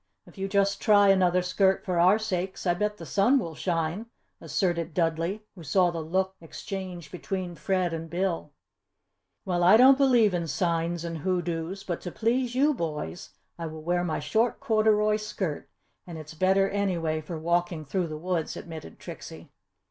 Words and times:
If 0.25 0.35
you 0.35 0.47
just 0.47 0.81
try 0.81 1.09
another 1.09 1.43
skirt 1.43 1.85
for 1.85 1.99
our 1.99 2.17
sakes, 2.17 2.65
I 2.65 2.73
bet 2.73 2.97
the 2.97 3.05
sun 3.05 3.37
will 3.37 3.53
shine!" 3.53 4.07
asserted 4.41 4.95
Dudley, 4.95 5.43
who 5.53 5.61
saw 5.63 5.91
the 5.91 6.01
look 6.01 6.33
exchanged 6.41 7.11
between 7.11 7.53
Fred 7.53 7.93
and 7.93 8.09
Bill. 8.09 8.51
"Well, 9.45 9.63
I 9.63 9.77
don't 9.77 9.99
believe 9.99 10.33
in 10.33 10.47
signs 10.47 11.05
and 11.05 11.19
hoodoos 11.19 11.83
but 11.83 12.01
to 12.01 12.11
please 12.11 12.55
you 12.55 12.73
boys 12.73 13.29
I 13.59 13.67
will 13.67 13.83
wear 13.83 14.03
my 14.03 14.19
short 14.19 14.59
corduroy 14.59 15.17
skirt 15.17 15.69
and 16.07 16.17
it's 16.17 16.33
better 16.33 16.67
anyway 16.67 17.21
for 17.21 17.37
walking 17.37 17.85
through 17.85 18.07
the 18.07 18.17
woods," 18.17 18.57
admitted 18.57 18.97
Trixie. 18.97 19.51